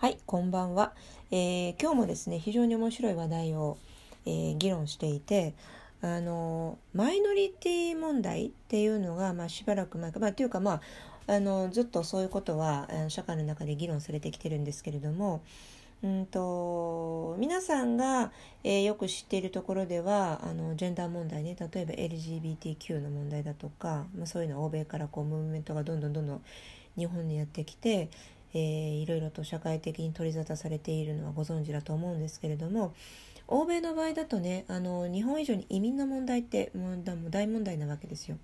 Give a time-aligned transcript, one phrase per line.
[0.00, 0.92] はい、こんばんは、
[1.32, 3.78] えー今日もですね、非常に面白い話題を、
[4.26, 5.54] えー議論していて、
[6.02, 10.80] あのマイノリティ問題っていうのが、まあ、しばらく前か、まあ、というか、ま
[11.26, 15.42] あ、あのずっとそういうことは社会の中で議論されてきてるんですけれども、
[16.04, 18.30] うんと皆さんが、
[18.62, 26.42] えーよく知っているところではあのジェンダー問題ね例えば LGBTQ の問題だとか、まあ、そういうのは欧米からこうムーブメントがどんどんどんどん
[26.96, 28.10] 日本にやってきて、
[28.54, 32.94] えーいろいろと社会的に取り沙汰されているのはご存知だと思うんですけれども
[33.46, 38.36] 欧米の場合だとねあの日本以上に移民の問題ってもうだも大問題なわけですよ。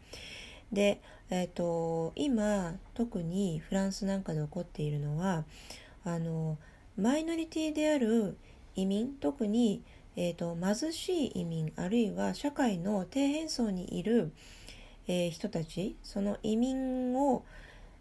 [0.73, 5.45] で、えー、と今特にフランスなんかで起こっているのは
[6.05, 6.57] あの
[6.97, 8.37] マイノリティである
[8.75, 9.83] 移民特に、
[10.17, 14.33] えー、と貧しい移民あるいは社会の底辺層にいる、
[15.07, 17.45] えー人たちその移民を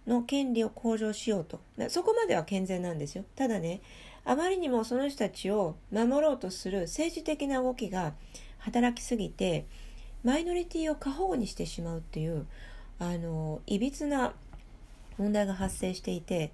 [0.08, 1.60] の権利を向上しようと。
[1.90, 3.24] そこまでは健全なんですよ。
[3.36, 3.82] ただね
[4.26, 8.14] あまりにもその人たちを守ろうとする政治的な動きが
[8.60, 9.66] 働きすぎて
[10.24, 12.46] マイノリティを過保護にしてしまうっていう
[13.00, 14.34] あのいびつな
[15.18, 16.52] 問題が発生していて、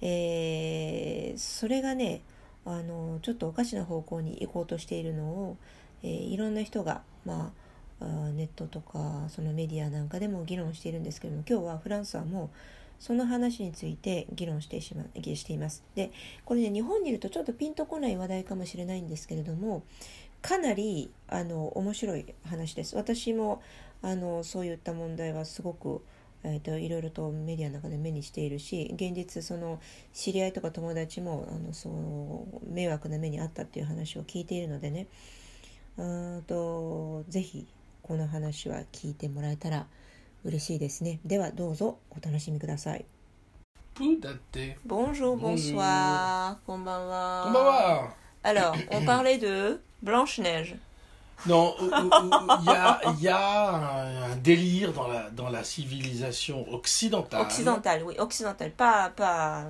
[0.00, 2.22] えーそれがね
[2.64, 5.56] あのちょっとおかしな方向に行こうとしているのを、
[6.02, 7.52] えーいろんな人が、ま
[8.00, 12.48] あ、ネットとかそのメディアなんかでも議論しているんですけども今日はフランスはもう
[12.98, 15.84] その話について議論してしましています。
[15.94, 16.10] で
[16.44, 19.82] これね日本にいるとちょっとピンとこない話題かもしれないんですけれども
[20.42, 22.96] かなりあの面白い話です。
[22.96, 23.62] 私も
[24.02, 26.02] あのそういった問題はすごく、
[26.44, 29.80] えー、といろいろとメディアの中で目にしているし現実その
[30.12, 35.08] 知り合いとか友達もあのそう迷惑な目にあったっていう話を聞いているのでね
[35.96, 37.66] うんとぜひ
[38.02, 39.86] この話は聞いてもらえたら
[40.43, 41.19] 嬉しいですね。
[41.25, 43.05] ではどうぞお楽しみください。
[43.95, 44.77] プーだって。
[44.87, 47.43] Bonjour, bonsoir, こんばんは。
[47.45, 48.13] こんばんは。
[48.43, 50.75] Alors, on parlait de Blanche-Neige.
[51.47, 55.49] Non, euh, euh, euh, il y a, il y a un délire dans la, dans
[55.49, 59.65] la civilisation occidentale, Occidentale, oui, occidentale, pas, pas,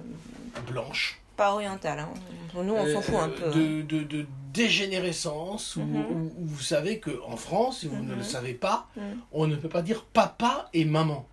[0.67, 1.99] blanche, pas orientale.
[1.99, 2.09] hein.
[2.53, 3.47] Nous, on s'en euh, fout un peu.
[3.47, 3.51] hein.
[3.55, 5.96] de, de, de dégénérescence, où, Mhm.
[6.10, 8.18] où- où vous savez qu'en France, si vous ne Mhm.
[8.18, 9.02] le savez pas, Mhm.
[9.32, 11.26] on ne peut pas dire papa et maman.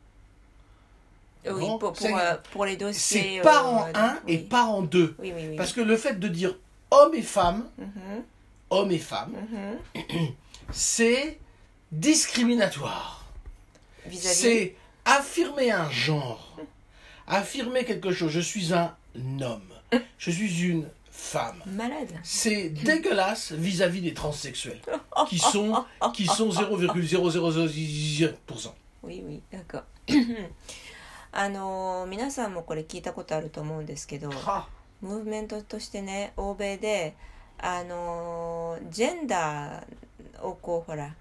[1.48, 3.36] Oui, bon, pour, pour, c'est- euh, pour les dossiers.
[3.38, 5.16] C'est parent euh, 1 et parent 2.
[5.20, 5.56] Oui, oui.
[5.56, 6.56] Parce que le fait de dire
[6.90, 8.24] homme et femme, Mhm,
[8.72, 10.04] homme et femme, mhm.
[10.72, 11.38] c'est
[11.92, 13.25] discriminatoire.
[14.12, 14.75] C'est
[15.06, 16.58] affirmer un genre,
[17.28, 18.31] affirmer quelque chose.
[18.31, 18.96] Je suis un
[19.42, 19.62] homme,
[20.18, 21.62] je suis une femme.
[21.66, 22.09] Malade.
[22.24, 24.81] C'est dégueulasse vis-à-vis des transsexuels,
[25.28, 25.84] qui sont,
[26.14, 28.72] qui sont 0,0001%.
[29.03, 29.84] oui, oui, d'accord.
[31.31, 34.64] あのー皆さんもこれ聞いたことあると思うんですけど、Ah,
[35.02, 37.16] ムーブメントとしてね欧米で
[37.58, 39.86] あのージェンダー
[40.42, 41.14] をこうほら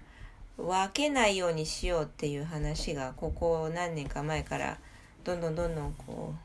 [0.57, 4.77] 分けないようにしようっていう話がここ何年か前から
[5.25, 6.37] どんどんどんどんこう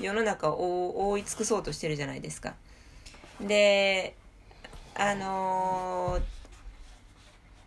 [0.00, 2.54] 世の中を覆い尽くそうとしてるじゃないですか。
[3.40, 4.14] で
[4.94, 6.22] あのー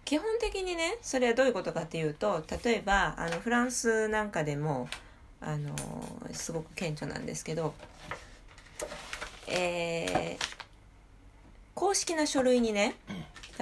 [0.06, 4.90] 基本的にねそれはどういうことかっていうと例えばあのフランスなんかでも
[5.42, 7.74] あのーすごく顕著なんですけど
[9.48, 10.64] えー
[11.74, 12.96] 公式な書類にね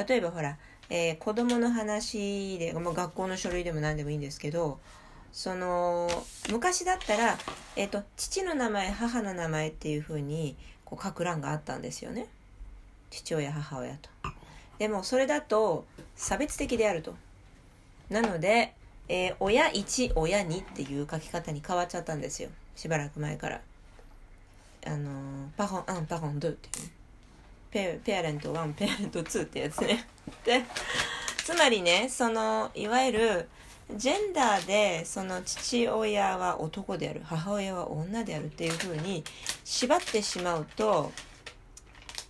[0.07, 0.57] 例えばほら、
[0.89, 4.79] えー子供の話で、まあ、学校の書類でも何でもいいんですけど
[5.31, 6.09] その
[6.51, 7.37] 昔だったら、
[7.75, 12.27] えー、と父の名前母の名前っていうふうにこう書く欄があったんですよね。
[13.09, 14.09] 父親母親と。
[14.77, 17.15] でもそれだと差別的であると。
[18.09, 18.73] なので、
[19.07, 22.49] えー親1親2っていう書き方に変わっちゃったんですよ。
[22.75, 23.61] しばらく前から。
[24.85, 26.89] あのパホン1パホン2っていう
[27.71, 30.07] ペペアレント1ペアレント2ってやつね。
[30.43, 30.63] で
[31.37, 33.49] つまりねそのいわゆる
[33.97, 39.23] ジェンダーでその父親は男である母親は女であるっていうふうに
[39.63, 41.11] 縛ってしまうと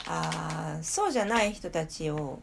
[0.08, 2.40] あそうじゃない人たちを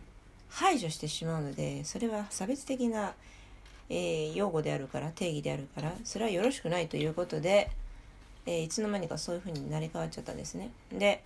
[0.49, 3.15] 排除してしまうのでそれは差別的な、
[3.91, 7.71] えー用語であるから定義であるからそれはよろしくないということで、
[8.47, 10.71] えーいつの間にかそういうふうになり変わっちゃったんですね。
[10.93, 11.23] で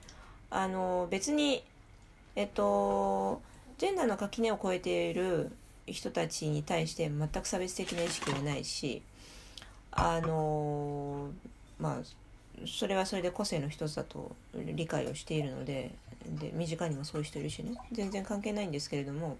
[0.50, 1.65] あの別に
[2.37, 3.41] えっと
[3.79, 5.50] ジェンダーの垣根を越えている
[5.87, 9.02] 人たちに対して全く差別的な意識はないし
[9.90, 11.31] あの
[11.79, 15.90] まあそれはそれで個性の一つだと理解をしているので
[16.40, 17.75] で身近にもそういう人いるしね。
[17.90, 19.37] 全然関係ないんですけれども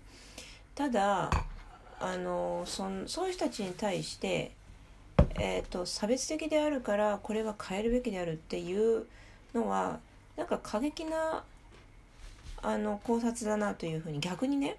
[0.75, 1.31] ただ
[2.01, 4.51] あのそそういう人たちに対して、
[5.39, 9.07] えー、と差別的であるからこれは変えるべきであるっていう
[9.55, 10.01] のは
[10.37, 11.45] なんか過激な
[12.63, 14.77] あの考察だなというふうに逆にね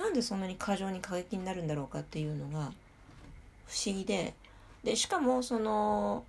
[0.00, 2.72] なんでそんなに過剰に過激になるんだろうかっていうのが
[3.66, 4.34] 不思議で。
[4.82, 6.24] でしかもその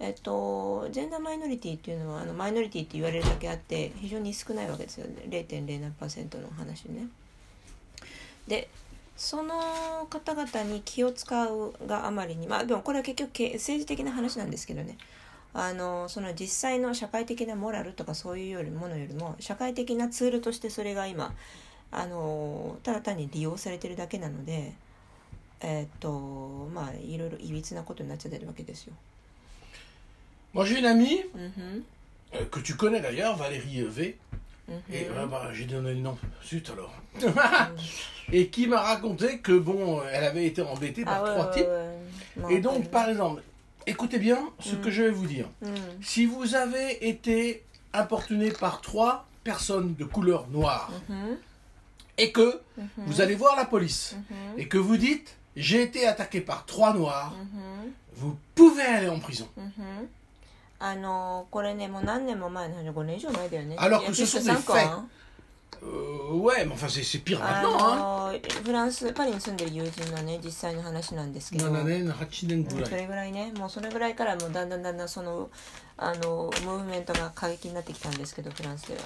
[0.00, 5.06] えっとジェンダーマイノリティっていうのはあのマイノリティって言われるだけあって非常に少ないわけですよ。
[5.06, 7.08] ね0.0何パーセントの話ね。
[8.48, 8.68] で
[9.18, 14.96] その方々に気を使うがあまりにまあでもこれは結局政治的な話なんですけどね。
[15.52, 21.32] あのその実際の社会的なモラルとかそういうよりものよりも社会的なツールとしてそれが今
[21.93, 24.73] あのただ単に利用されてるだけなので
[25.61, 28.93] えーっとまあいろいろいびつなことになっちゃってるわけですよ。
[30.53, 31.85] Moi, j'ai une amie, うんふん
[32.33, 34.15] euh, que tu connais d'ailleurs, Valérie V.
[34.67, 36.17] うんふん Et euh, bah, j'ai donné le nom.
[36.43, 36.91] Zut alors.
[38.31, 41.53] et qui m'a raconté que bon, elle avait été embêtée par Ah ouais, trois ouais,
[41.53, 41.67] types.
[41.67, 41.97] ouais.
[42.37, 42.89] Ma Et donc, rappelle.
[42.89, 43.43] par exemple,
[43.85, 45.47] écoutez bien ce que je vais vous dire.
[45.61, 47.63] うん Si vous avez été
[47.93, 51.37] importuné par trois personnes de couleur noire うん
[52.17, 54.15] et que うん vous allez voir la police
[54.55, 59.09] うん et que vous dites j'ai été attaqué par trois noirs, うん vous pouvez aller
[59.09, 59.47] en prison.
[59.57, 60.09] うんふん
[60.81, 63.75] あのこれねもう何年も前の話5年以上前だよね。
[63.77, 65.09] Alors que いや ce sont 実際 des 参観
[65.81, 67.77] Euh, ouais, mais enfin c'est c'est pire あ maintenant.
[67.79, 68.33] Hein.
[68.33, 75.49] のフランスパリに住んでる友人のね実際の話なんですけど、 7年8年ぐらいうんそれぐらいねもうそれぐらいからもうだんだんだんだんその
[75.95, 79.01] あのムーブメントが過激になってきたんですけどフランスでは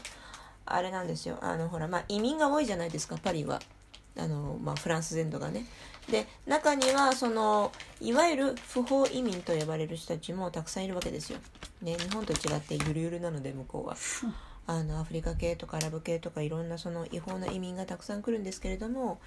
[0.74, 1.38] あれなんですよ。
[1.40, 3.60] あのほらまあ移民が多いじゃないですかパリは。
[4.16, 5.64] あの、まあ、フランス全土がね。
[6.10, 7.70] で中にはその
[8.00, 11.38] いわゆる不法移民と呼ばれる人たちもたくさんいるわけですよ、
[11.82, 13.96] ね、日本と違ってゆるゆるなので向こうは。
[14.66, 19.18] あのアフリカ系とかアラブ系とかいろんなその違法な移民がたくさん来るんですけれども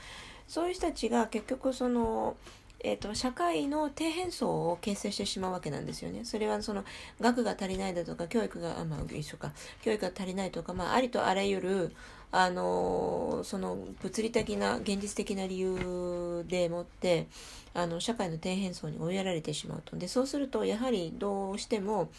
[0.47, 2.35] そういう人たちが結局その、
[2.83, 6.25] えー、と社会の底辺層を形成してしまうわけなんですよね。
[6.25, 6.83] それはその
[7.19, 9.51] 学が足りないだとか教育があまあ一緒か
[9.81, 11.95] 教育が足りないとか、まあ、ありとあらゆる
[12.31, 17.28] あのその物理的な現実的な理由でもって
[17.74, 22.10] あの社会の底辺層に追いやられてしまうとでそうするとやはりどうしても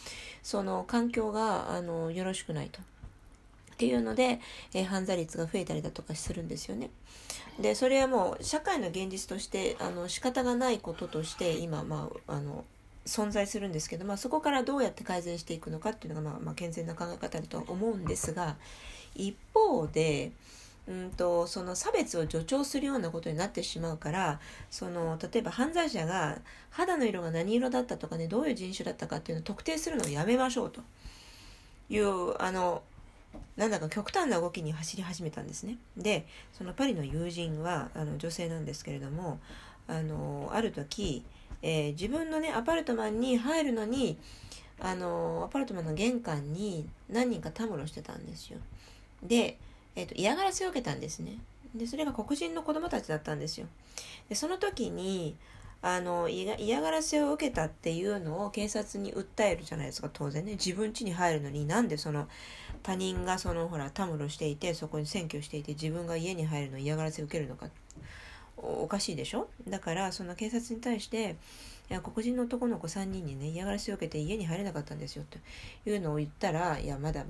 [0.43, 2.79] その環境があのよろしくないと。
[3.83, 4.39] っていうので、
[4.73, 6.89] えー犯罪率が増えたりだとかするんですよね。
[7.59, 12.65] でそれはもう社会の現実としてあの仕方がないこととして今、まあ、あの
[13.05, 18.55] 存在するんですけど、まあ、そこからどうやって改善していくのかっていうのが、まあまあ、健全な考え方だとは思うんですが
[19.15, 20.31] 一方で
[20.87, 24.39] うんとその差別を助長するようなことになってしまうから
[24.69, 26.39] その例えば犯罪者が
[26.71, 30.81] 肌の色が何色だったとかねどういう人種だったかっていうのを特定するのをやめましょうと
[31.89, 32.81] いうあの
[33.55, 35.77] なんだか極端な動きに走り始めたんですね。
[35.97, 39.39] でそのパリの友人はあの女性なんですけれども
[39.87, 41.23] あのある時、
[41.61, 44.17] えー自分のねアパルトマンに入るのに
[44.79, 48.59] あのアパルトマンの玄関に何人かたむろしてたんですよ。
[49.21, 49.57] で、
[49.95, 51.37] えーと嫌がらせを受けたんですね。
[51.75, 53.67] でそれが黒人の子供たちだったんですよ。
[54.29, 55.35] でその時に
[55.85, 60.53] あの嫌がらせを受けたっていうのを警察に訴えるじゃないですか当然ね。
[60.53, 62.29] 自分家に入るのになんでその
[62.83, 67.67] 他人がそのほらたむろしていてそこに占拠していて自分が家に入るの嫌がらせを受けるのか。
[68.55, 69.49] おおかしいでしょ？
[69.67, 71.35] だからその警察に対して
[71.89, 75.37] いや黒人の男の子3人にね嫌がらせを受けて家に入れなかったんですよと
[75.89, 77.25] いうのを言ったらいやまだ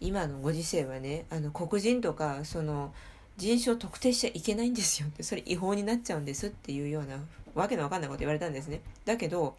[0.00, 2.92] 今のご時世はねあの黒人とかその
[3.36, 7.18] 人種を特定しちゃいけないんですよってそれ違法になっちゃうんですっていうような
[7.54, 8.80] わけのわかんないこと言われたんですね。
[9.04, 9.56] だけど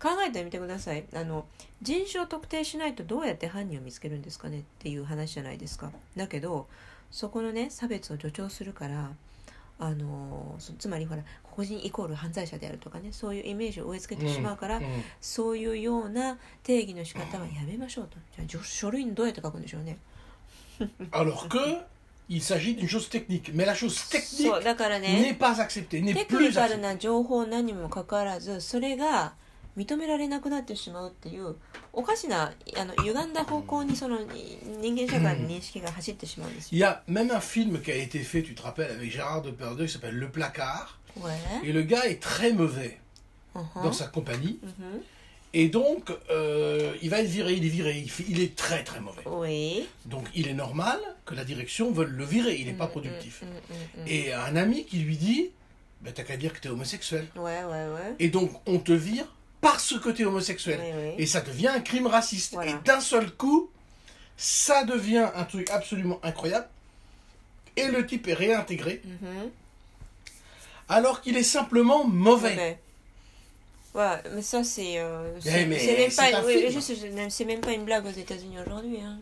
[0.00, 1.04] 考えてみてください。
[1.14, 1.46] あの
[1.82, 5.92] 人種を特定しないとどうやって犯人を見つけるんですかねっていう話じゃないですか。
[6.16, 6.66] だけど
[7.10, 9.10] そこのね差別を助長するから
[9.78, 11.22] あのつまりほら
[11.54, 15.02] 黒人イコール犯罪者であるとかねそういうイメージを植え付けてしまうから、Mm.
[15.20, 19.62] そういうような定義の仕方はやめましょうとじゃあ書類にどうやって書くん。
[19.62, 19.98] でしょうね
[21.12, 21.82] Alors que
[22.29, 23.51] il s'agit d'une chose technique.
[23.53, 26.81] Mais la chose technique そうだからね n'est pas acceptée, n'est テクニ plus カル acceptée.
[26.81, 29.33] な情報何にもかかわらずそれが
[29.77, 31.55] 認められなくなってしまうっていう
[31.91, 34.19] おかしなあの歪んだ方向にその
[34.81, 36.87] 人間社会の認識が走ってしまうんです Il よ。
[36.87, 39.85] y a même un film qui a été fait, tu te rappelles, avec Gérard Depardieu
[39.85, 40.97] qui s'appelle Le Placard.
[41.21, 42.97] これ Et le gars est très mauvais
[43.53, 44.59] うんふん dans sa compagnie.
[44.63, 45.03] うんふん
[45.52, 49.22] Et donc, euh, il va être viré, il est viré, il, est très très mauvais.
[50.04, 53.42] Donc, il est normal que la direction veuille le virer, il n'est pas mm, productif.
[53.42, 55.50] Mm, mm, Et un ami qui lui dit,
[56.02, 57.26] bah, t'as qu'à dire que t'es homosexuel.
[58.20, 59.26] Et donc, on te vire
[59.60, 60.80] parce que t'es homosexuel.
[61.18, 62.56] Et ça devient un crime raciste.
[62.64, 63.70] Et d'un seul coup,
[64.36, 66.68] ça devient un truc absolument incroyable.
[67.76, 69.02] Et le type est réintégré.
[69.04, 69.48] Mm-hmm.
[70.88, 72.78] Alors qu'il est simplement mauvais.
[73.92, 77.84] Ouais, mais ça c'est euh, Eh, c'est même pas un oui, c'est même pas une
[77.84, 79.18] blague aux États-Unis aujourd'hui hein.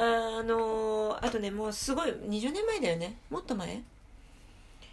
[0.00, 3.82] あのあとねもうすごい20年前だよねもっと前、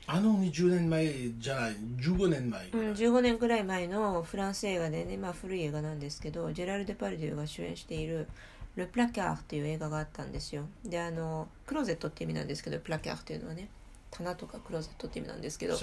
[0.07, 8.27] あの20年前じゃない15年前うん、15年くらい前のフランス映画でね、まあ、古い映画なんですけどジェラル・デ・パルデュが主演している
[8.75, 13.69] 「ル・プラキャー」っていう映画があったんですよであのクローゼットって意味なんですけどプラキャーっていうのはね
[14.17, 15.75] 棚とかクローゼットって意味なんですけど.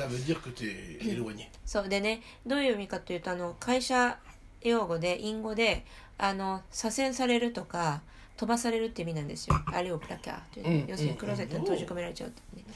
[1.66, 4.18] そうでねどういう意味かというとあの会社
[4.62, 5.84] 用語で隠語で
[6.18, 8.02] あの左遷されるとか
[8.36, 9.56] 飛ばされるって意味なんですよ。
[9.66, 12.74] あれをプラキャーっていうね、うん要するにクローゼットに閉じ込められちゃうっていうね。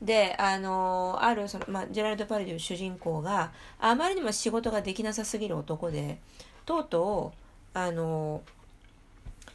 [0.00, 6.18] であのあるその、まあ、ジェラルド・パルデュ主人公があまりにも仕事ができなさすぎる男で
[6.66, 7.32] とうと
[7.74, 8.42] うあの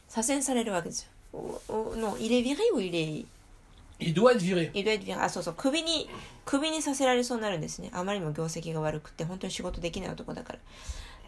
[0.08, 1.10] 左遷されるわけですよ。
[1.32, 3.24] おおの入れビリを入れ
[4.00, 4.70] Il doit être viré.
[4.74, 5.54] イドエディあそうそう。
[5.56, 6.08] 首に
[6.44, 7.90] 首にさせられそうになるんですね。
[7.92, 10.58] あまりにも業績が悪くて本当に仕事できない男だから。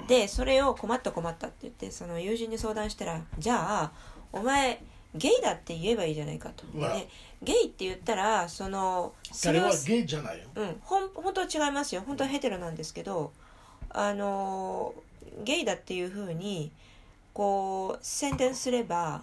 [0.09, 3.93] でそれを困った困ったって言ってその友人に相談したらじゃあ
[4.33, 4.81] お前
[5.15, 7.07] ゲイだって言えばいいじゃないかと、で
[7.43, 10.47] ゲイって言ったらそのそれはゲイじゃないよ。
[10.55, 12.03] うん、ほん本当は違いますよ。
[12.07, 13.33] 本当はヘテロなんですけど
[13.91, 14.95] あの
[15.45, 16.73] ゲイだっていうふうに
[17.35, 19.23] こう宣伝すれば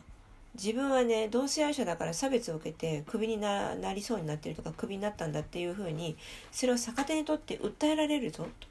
[0.62, 6.18] 自分はね同性愛者だから差別を受けてクビにななりそうになってるとかクビになったんだっていうふうに
[6.51, 8.68] それを逆手にとって訴えられるぞと、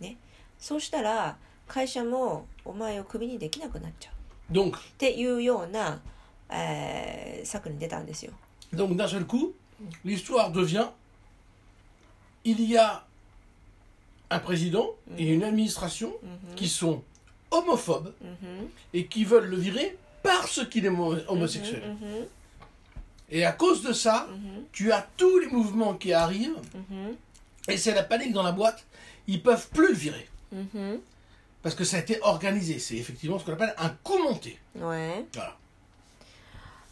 [0.00, 0.16] ね、
[0.58, 1.36] そうしたら
[1.68, 4.52] 会社もお前をクビにできなくなっちゃう。
[4.52, 6.00] Donc, っていうような、
[6.48, 8.32] えー策に出たんですよ。
[8.72, 9.52] donc d'un seul coup,
[10.04, 10.88] l'histoire devient
[12.44, 13.04] il y a
[14.30, 16.12] un président et une administration
[16.56, 17.02] qui sont
[17.50, 21.81] homophobes うんふん et qui veulent le virer parce qu'il est mo- homosexuel.
[21.83, 22.27] うんふん
[23.33, 24.27] Et à cause de ça,
[24.73, 27.17] tu as tous les mouvements qui arrivent うんふん
[27.67, 28.83] et c'est la panique dans la boîte.
[29.27, 31.01] Ils peuvent plus le virer うんふん
[31.63, 32.79] parce que ça a été organisé.
[32.79, 34.59] C'est effectivement ce qu'on appelle un coup monté.
[34.79, 35.25] Ouais.
[35.33, 35.55] Voilà.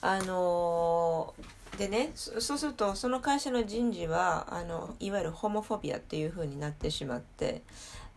[0.01, 7.61] あのーでねそそうするとその会社の人事はあのいわゆるホモフォビアっていう風になってしまって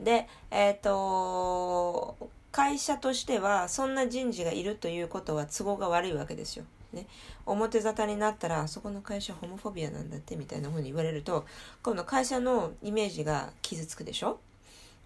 [0.00, 2.16] でえっ、と
[2.51, 6.65] 会社としてはそんな人事がいるということは都合が悪いわけですよ。
[6.93, 7.05] ね、
[7.45, 11.45] 表沙汰になったらあそこの会社ホモフォビアなんだってみたいな風に言われると
[11.83, 14.39] 今度会社のイメージが傷つくでしょ？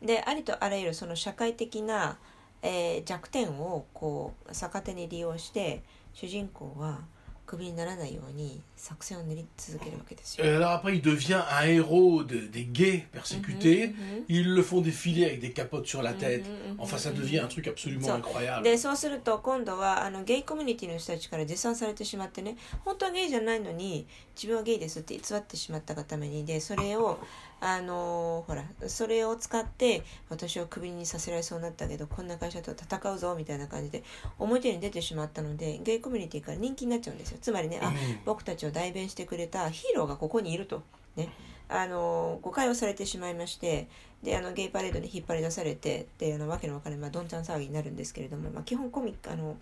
[0.01, 2.17] でありとあらゆるその社会的な、
[2.61, 5.81] えー弱点をこう逆手に利用して
[6.13, 6.99] 主人公は
[7.47, 10.45] クビにならないように作戦を練り続けるわけですよ。
[10.45, 13.89] Et alors après, il devient un héros de- des gays persécutés.
[13.89, 14.23] Mm -hmm.
[14.29, 16.45] Ils le font défiler avec des capotes sur la tête.
[16.47, 16.83] Mm -hmm.
[16.83, 18.15] Enfin, ça devient un truc absolument Ça.
[18.19, 18.63] incroyable.
[18.63, 27.19] でそうすると今度はあのゲイコミュニティの人たちから持参されてしまってね本当はゲイじゃないのに自分はゲイですって偽ってしまったがためにでそれを
[27.63, 34.03] あのほらそれを使って私をクビにさせられそうになったけどこんな会社と戦うぞみたいな感じで
[34.39, 37.93] 表に出てしまったのでゲイコミュニティから人気になっちゃうんですよつまりねあ
[38.25, 40.81] 僕たちを代弁してくれたヒーローがここにいると、
[41.15, 41.29] ね、
[41.69, 43.87] あの誤解をされてしまいまして
[44.23, 49.57] であのゲイパレードに引っ張り出されてであのわけのわからない、まあ、どんちゃん騒ぎになるんですけれども、まあ、基本コミックあの、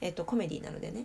[0.00, 1.04] えっとコメディなのでね、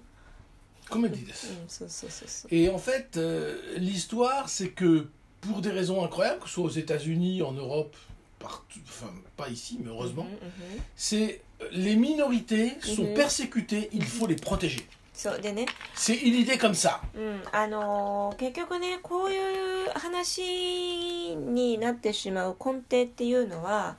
[0.90, 1.62] Comédie des.
[1.62, 5.08] うん、そうそうそうそう Et en fait, euh, l'histoire, c'est que
[5.42, 7.96] pour des raisons incroyables, que ce soit aux États-Unis, en Europe,
[8.40, 13.14] partout, enfin pas ici, mais heureusement, うんうんうん c'est euh, les minorités sont Mhm.
[13.14, 14.88] persécutées, il faut les protéger.
[15.20, 17.02] そうでね C'est une idée comme ça.
[17.14, 23.98] うん、あのー結局ねこういう話になってしまう根底っていうのは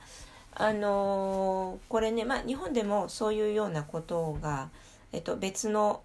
[0.55, 4.69] あのーこれねまあ日本でもそういうようなことが、
[5.11, 6.01] えっと、別の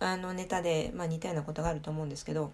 [0.00, 2.52] あのネタで、まあ、似たようなことがあると思うんですけど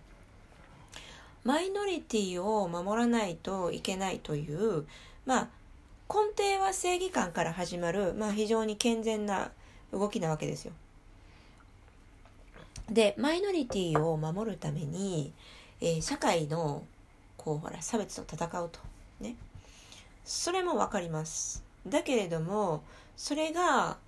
[1.42, 4.86] マイノリティを守らないといけないという
[5.26, 5.48] まあ
[6.08, 9.50] 根底は正義感から始まる、まあ、非常に健全な
[9.92, 10.72] 動きなわけですよ。
[12.90, 15.32] でマイノリティを守るために、
[15.80, 16.82] えー社会の
[17.36, 18.80] こうほら差別と戦うと。
[19.20, 19.36] ね。
[20.24, 21.62] それも分かります。
[21.86, 22.82] だけれども
[23.16, 23.98] それが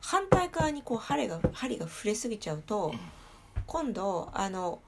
[0.00, 2.94] 反対側にこう針が針が触れすぎちゃうと
[3.66, 4.80] 今度あの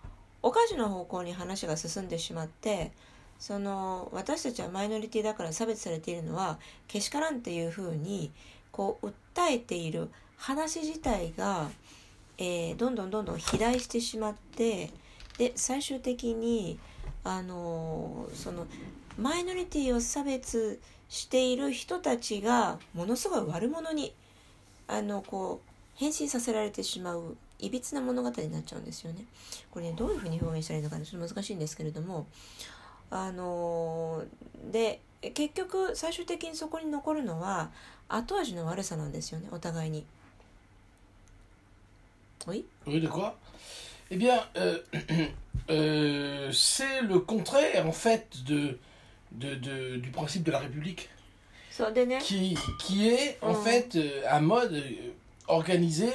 [0.43, 2.93] おかしな方向に話が進んでしまって
[3.39, 8.31] その私たちはマイノリティだから差別されているのはけしからんっていうふうに
[8.71, 9.13] こう訴
[9.51, 11.69] えている話自体が
[12.39, 14.91] えーどんどんどんどん肥大してしまって
[15.39, 16.79] で最終的に
[17.25, 18.67] あのーその
[19.19, 24.15] マイノリティを差別している人たちがものすごい悪者に
[24.87, 29.25] あのこう変身させられてしまういびつな物語になっちゃうんですよね。
[29.73, 32.27] これねどういうふうに表現したらいいのかなちょっと難しいんですけれども
[33.11, 34.23] あの
[34.71, 35.01] で
[35.35, 37.71] 結局最終的にそこに残るのは
[38.09, 40.07] 後味の悪さなんですよねお互いに。
[42.47, 42.65] Oui.
[42.87, 43.39] Rue de quoi?
[44.11, 44.79] Eh bien, euh,
[45.71, 48.79] euh, c'est le contraire, en fait, de,
[49.33, 51.09] de, de, du principe de la République.
[52.21, 53.55] Qui, qui est, en oh.
[53.55, 54.83] fait, euh, un mode
[55.47, 56.09] organisé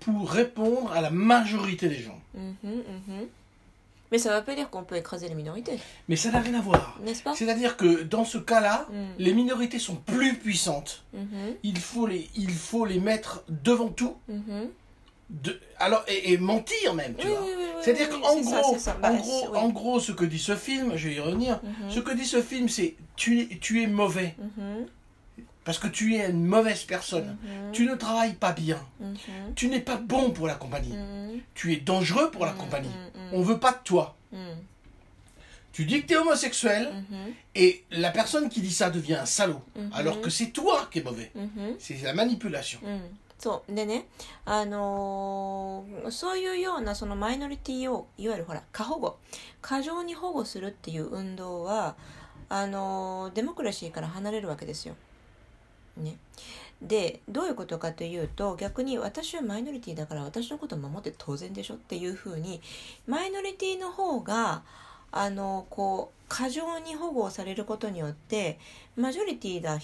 [0.00, 2.20] pour répondre à la majorité des gens.
[2.34, 3.26] Mhm, mhm.
[4.12, 5.78] Mais ça ne veut pas dire qu'on peut écraser les minorités.
[6.08, 6.98] Mais ça n'a rien à voir.
[7.02, 7.34] N'est-ce pas?
[7.34, 8.94] C'est-à-dire que dans ce cas-là, mm.
[9.18, 11.04] les minorités sont plus puissantes.
[11.12, 11.56] Mhm.
[11.62, 14.16] Il, faut les, il faut les mettre devant tout.
[15.28, 17.42] De, alors, et, et mentir même, tu Oui, vois.
[17.42, 18.96] oui, oui, oui, C'est-à-dire oui, qu'en c'est ça, gros, c'est ça.
[19.02, 21.90] en, gros, c'est- en gros, ce que dit ce film, je vais y revenir, Mhm,
[21.90, 24.86] ce que dit ce film, c'est tu, es- tu es mauvais mhm,
[25.64, 27.36] parce que tu es une mauvaise personne.
[27.42, 28.80] mhm, Tu ne travailles pas bien.
[29.56, 30.94] Tu n'es pas bon pour la compagnie.
[31.54, 32.90] Tu es dangereux pour la compagnie.
[33.32, 34.16] On veut pas de toi.
[35.72, 36.88] Tu dis que tu es homosexuel
[37.56, 39.60] et la personne qui dit ça devient un salaud.
[39.92, 41.32] Alors que c'est toi qui es mauvais.
[41.80, 42.78] C'est la manipulation.
[43.38, 43.74] そう。
[43.74, 44.06] でね
[44.44, 49.18] あのーそういうようなそのマイノリティをいわゆるほら過保護。
[49.60, 51.96] 過剰に保護するっていう運動は
[52.48, 54.96] あのーデモクラシーから離れるわけですよ。
[55.96, 56.18] ね、
[56.82, 62.60] でどういうことかというと逆に私はマイノリティだから私のことを守って当然でしょっていうふうに
[63.06, 64.62] マイノリティの方が
[65.10, 68.58] あのこう過剰に保護されることによって
[68.96, 69.78] マジョリティだっ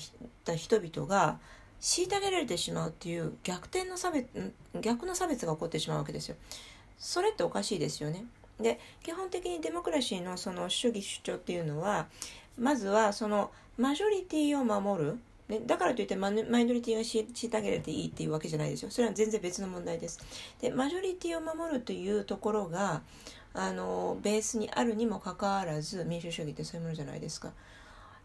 [0.44, 1.38] た人々が
[1.82, 4.28] 虐げられてしまうっていう逆転の差別
[4.80, 6.36] 逆の差別が起こってしまうわけですよ。
[6.96, 8.24] それっておかしいですよね。
[8.60, 12.06] で基本的にデモクラシーのその主義主張っていうのは
[12.56, 15.18] まずはそのマジョリティを守る、
[15.66, 18.90] だからといってマイノリティが虐げられていいっていうわけじゃないですよ。
[18.90, 20.20] それは全然別の問題です。
[20.60, 23.02] でマジョリティを守るというところが
[23.54, 27.52] あのベースにあるにもかかわらず民主主義ってそういうものじゃないですか。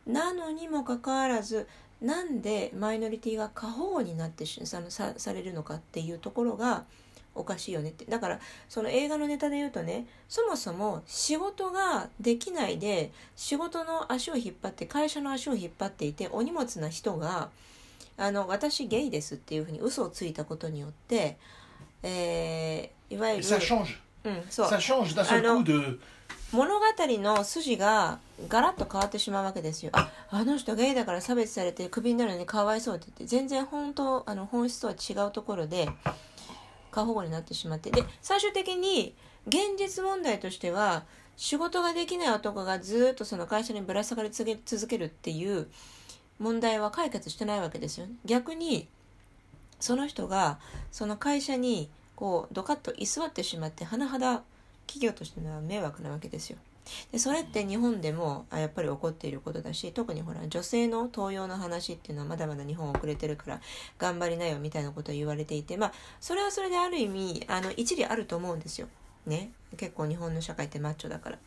[0.06, 1.68] なのにもかかわらず
[2.01, 6.86] なんでマイノリティが過保護になってしささされるのかっていうところが
[7.34, 17.50] おかしいよねってだからその映画のネタで言うとねそもそも仕事ができないで仕事の足を引っ張って会社の足を引っ張っていてお荷物な人が
[18.17, 21.38] あの私ゲイですっていうふうに嘘をついたことによって、
[22.04, 23.43] えーいわゆる.
[24.24, 24.69] うん、そう
[26.53, 29.91] 物語の筋がガラッと変わってしまうわけですよ。
[29.93, 35.89] ああの人ゲイだから差別されてクビになるのにかわいそうって言って全然本当あの本質とは違うところで
[36.91, 39.13] 過保護になってしまってで最終的に
[39.47, 41.03] 現実問題としては
[41.36, 45.67] 仕事ができない男がずっとその会社にぶら下がり続け続けるっていう
[46.39, 48.13] 問題は解決してないわけですよね。
[48.25, 48.88] 逆に
[49.79, 50.60] その人が
[50.91, 54.43] その会社にこうドカッと居座ってしまって甚だ
[54.88, 56.58] 企業としてのは迷惑なわけですよ。
[57.12, 63.62] でそれって日本でもやっぱり起こっていることだし特にほら女性の登用の話っていうのはまだまだ日本遅れてるから
[63.97, 68.88] 頑張りなよみたいなことを言われていてまあそれはそれである意味あの一理あると思うんですよ。
[69.26, 71.39] ね結構日本の社会ってマッチョだから。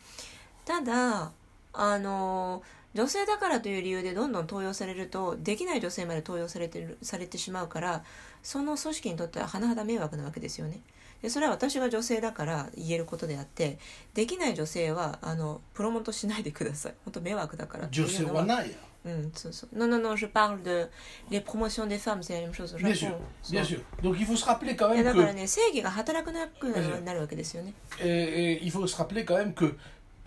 [0.63, 1.31] ただ
[1.73, 2.61] あの
[2.93, 8.03] 女性だからという理由でどんどん登用されるとできない女性まで登用されてるされてしまうから
[8.43, 10.81] その組織にとっては甚だ迷惑なわけですよね。
[11.22, 13.78] でそれは私が女性だから言えることであって
[14.14, 18.74] できない女性はあのプロモートしないでください本当迷惑だからっていう José のは Wanai.
[19.06, 20.88] うんそうそう non non non je parle de
[21.30, 23.14] les promotions des femmes c'est la même chose au Bien Japon.
[23.14, 23.80] sûr, そう bien sûr.
[24.02, 25.34] Donc il faut se rappeler quand いや même だから que.
[25.36, 29.74] ね正義が働くなくなるなるわけですよね Et, et il faut se rappeler quand même que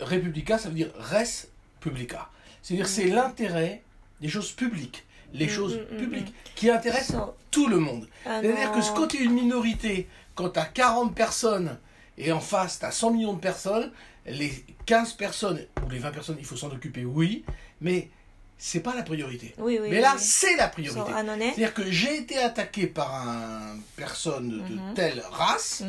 [0.00, 1.48] Republica, ça veut dire res
[1.80, 2.30] publica.
[2.62, 3.82] C'est-à-dire c'est l'intérêt
[4.20, 8.08] des choses publiques, les Mm, choses mm, mm, publiques, qui intéressent そう tout le monde.
[8.24, 11.77] あの C'est-à-dire que quand tu es une minorité, quand tu as 40 personnes
[12.17, 13.91] et en face, tu as 100 millions de personnes,
[14.25, 17.43] les 15 personnes ou les 20 personnes, il faut s'en occuper, oui,
[17.81, 18.09] mais
[18.57, 19.53] c'est pas la priorité.
[19.59, 21.11] Mais là, c'est la priorité.
[21.11, 25.83] C'est-à-dire que j'ai été attaqué par une personne de telle race,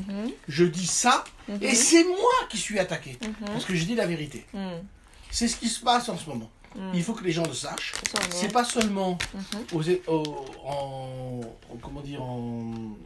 [0.49, 1.25] je dis ça,
[1.61, 4.47] et c'est moi qui suis attaqué, parce que je dis la vérité.
[5.31, 6.51] C'est ce qui se passe en ce moment.
[6.93, 7.95] Il faut que les gens le sachent.
[8.11, 9.17] So, c'est pas seulement
[10.07, 11.41] en,
[11.81, 12.97] comment dire, en,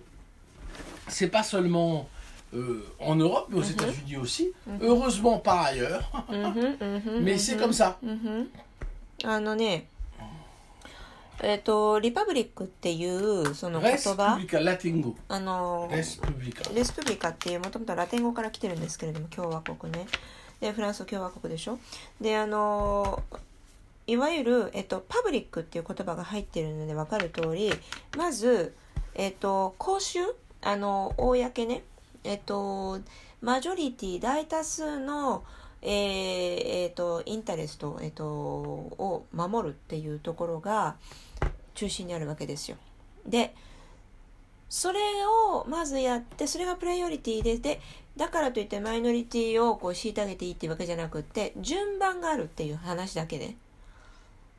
[1.10, 2.08] c'est pas seulement
[2.54, 3.70] euh, en Europe mais aux Mhm.
[3.70, 4.78] États-Unis aussi Mhm.
[4.82, 6.02] heureusement par ailleurs
[7.22, 8.48] mais c'est comme ça うん
[9.24, 9.86] あのね
[11.42, 14.38] えっ、とリパブリックっていうその言葉
[15.28, 20.06] あの res publica レスプビカっていうもともとラテン語から来てるんですけれども共和国ね
[20.60, 21.78] でフランス共和国でしょ
[22.20, 23.22] であの
[24.06, 27.72] いわゆる、えっと、パブリックっていう言葉が入ってるので分かる通り
[28.18, 28.74] まず、
[29.14, 30.18] えっと、公衆
[30.62, 31.82] あの公ね
[32.24, 33.00] えっと
[33.40, 35.44] マジョリティ大多数の
[35.82, 40.96] えーえーとインタレスト、えーとを守るっていうところが
[41.74, 42.76] 中心にあるわけですよ。
[43.26, 43.54] で
[44.68, 45.00] それ
[45.50, 47.80] をまずやってそれがプライオリティでで
[48.16, 53.56] だからといってマイノリティをこう虐げていいっていうわけじゃなくって順番があるっていう話だけで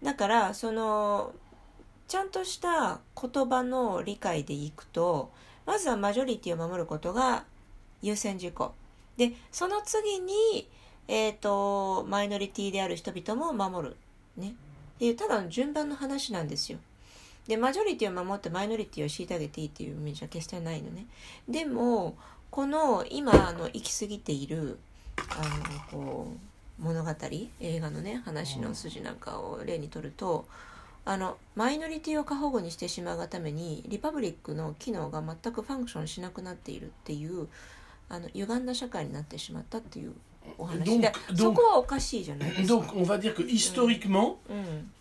[0.03, 1.31] だからその
[2.07, 5.31] ちゃんとした言葉の理解でいくと
[5.71, 7.45] まずはマジョリティを守ることが
[8.01, 8.73] 優先事項
[9.15, 10.67] でその次に、
[11.07, 13.95] えーと、マイノリティである人々も守る、
[14.35, 14.51] ね、っ
[14.99, 16.77] ていうただの順番の話なんですよ。
[17.47, 21.05] でマジョリティを守ってマイノリティを虐げていいっていう意味じゃ決してないのね。
[21.47, 22.17] でも
[22.49, 24.77] この今あの行き過ぎている
[25.29, 26.27] あのこ
[26.79, 27.11] う物語
[27.61, 30.45] 映画のね話の筋なんかを例にとると。
[31.04, 37.46] あのマイノリティを過保護にしてしまうがためにリパブリックの機能が全くファンクションしなくなっているっていう
[38.08, 40.12] あの歪んだ社会になってしまったっていう
[40.58, 42.74] お話でそこはおかしいじゃないですか。
[42.74, 44.36] Donc on va dire que historiquement、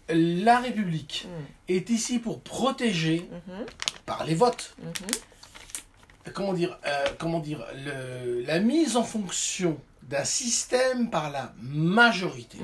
[0.08, 1.28] うん、la République、
[1.68, 3.66] うん、est ici pour protéger、うん、
[4.06, 11.54] par les votes、comment dire, euh, comment dire le, la mise en fonction d'un système par la
[11.62, 12.60] majorité.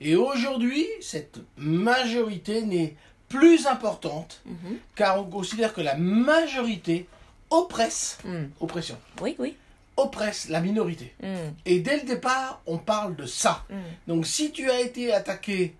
[0.00, 2.96] Et aujourd'hui, cette majorité n'est
[3.28, 4.78] plus importante mhm.
[4.94, 7.06] car on considère que la majorité
[7.50, 8.44] oppresse, mm.
[8.60, 8.98] oppression.
[9.20, 9.56] Oui, oui.
[9.96, 11.14] Oppresse la minorité.
[11.22, 11.26] Mm.
[11.64, 13.64] Et dès le départ, on parle de ça.
[13.70, 13.74] Mm.
[14.08, 15.74] Donc si tu as été attaqué,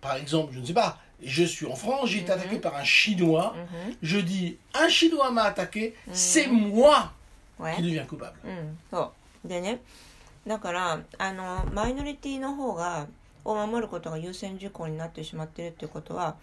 [0.00, 2.60] par exemple, je ne sais pas, je suis en France, j'ai été attaqué mm-hmm.
[2.60, 3.94] par un Chinois, mm-hmm.
[4.02, 7.12] je dis, un Chinois m'a attaqué, c'est moi
[7.76, 8.38] qui deviens coupable.
[13.44, 16.36] を守ることが優先事項になってしまっているということは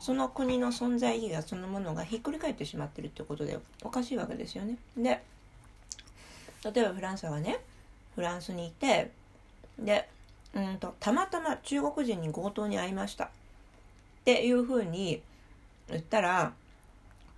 [0.00, 4.76] その国の存在意義がそのものがひっくり返ってしまってるということでおかしいわけですよね。
[4.96, 5.22] で
[6.64, 7.60] 例えばフランスはね
[8.14, 9.10] フランスにいて
[9.78, 10.08] で
[10.54, 13.28] うんとたまたま中国人に強盗に会いましたっ
[14.24, 15.22] ていうふうに
[15.88, 16.52] 言ったら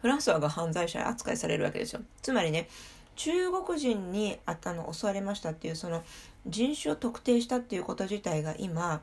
[0.00, 2.00] フランスはが犯罪者扱いされるわけですよ。
[2.22, 2.68] つまりね
[3.16, 6.02] 中国人にあったの襲われましたっていうその
[6.46, 9.00] 人種を特定したっていうこと自体が今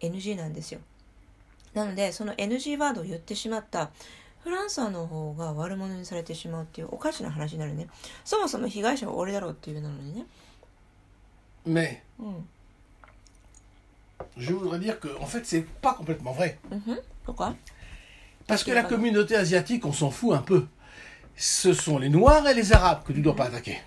[0.00, 0.80] NG なんですよ。
[1.74, 3.90] なのでその NG ワードを言ってしまった
[4.42, 7.88] フランスの方が悪者にされてしまうっていうおかしな話になるね。
[8.24, 10.26] そもそも被害者は俺だろうっていうなのにね。
[11.66, 12.02] Mais,
[14.36, 16.58] je voudrais dire que, en fait, c'est pas complètement vrai.
[17.24, 17.54] Pourquoi?
[18.46, 20.66] Parce que la communauté asiatique, on s'en fout un peu.
[21.36, 23.82] Ce sont les Noirs et les Arabes que tu dois pas attaquer.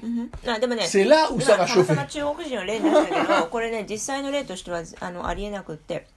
[0.85, 1.95] C'est là où ça va chauffer.
[2.07, 6.07] 中国人は例に出したけど、これね、実際の例としてはあのありえなくって、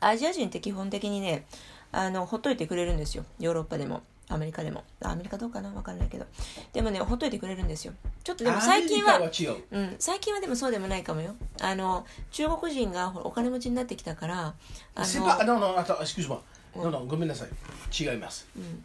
[0.00, 1.44] アジア人って基本的にね、
[1.90, 3.24] あのほっといてくれるんですよ。
[3.40, 4.02] ヨーロッパでも。
[4.28, 6.24] アメリカでもアメリカどうかな分かんないけど
[6.72, 7.92] でもねほっといてくれるんですよ
[8.24, 14.54] ちょっとでも最近はうん、最近はでもそうでもないかもよあの中国人がお金持ちになってきたから
[14.94, 16.38] あの non non attends excuse-moi
[16.74, 17.48] non non ごめんなさい
[17.92, 18.84] 違います、うん、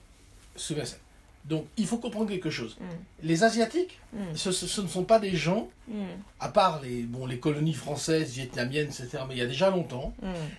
[0.57, 0.99] すみません
[1.47, 2.77] Donc, il faut comprendre quelque chose.
[2.79, 2.85] Mm.
[3.23, 4.35] Les Asiatiques, mm.
[4.35, 6.03] ce, ce, ne sont pas des gens, mm.
[6.39, 10.13] à part les, bon, les colonies françaises, vietnamiennes, etc., mais il y a déjà longtemps,